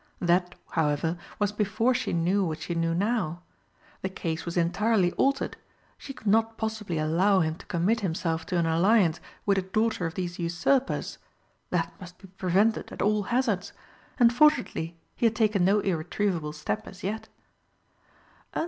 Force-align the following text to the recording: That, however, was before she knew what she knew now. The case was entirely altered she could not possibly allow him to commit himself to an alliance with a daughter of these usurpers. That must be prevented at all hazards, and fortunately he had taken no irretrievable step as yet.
That, 0.19 0.55
however, 0.71 1.15
was 1.37 1.51
before 1.51 1.93
she 1.93 2.11
knew 2.11 2.43
what 2.43 2.59
she 2.61 2.73
knew 2.73 2.95
now. 2.95 3.43
The 4.01 4.09
case 4.09 4.47
was 4.47 4.57
entirely 4.57 5.11
altered 5.11 5.57
she 5.95 6.11
could 6.11 6.25
not 6.25 6.57
possibly 6.57 6.97
allow 6.97 7.41
him 7.41 7.53
to 7.57 7.67
commit 7.67 7.99
himself 7.99 8.43
to 8.47 8.57
an 8.57 8.65
alliance 8.65 9.19
with 9.45 9.59
a 9.59 9.61
daughter 9.61 10.07
of 10.07 10.15
these 10.15 10.39
usurpers. 10.39 11.19
That 11.69 11.93
must 12.01 12.17
be 12.17 12.25
prevented 12.29 12.91
at 12.91 13.03
all 13.03 13.21
hazards, 13.29 13.73
and 14.17 14.33
fortunately 14.33 14.97
he 15.15 15.27
had 15.27 15.35
taken 15.35 15.63
no 15.63 15.81
irretrievable 15.81 16.53
step 16.53 16.87
as 16.87 17.03
yet. 17.03 17.29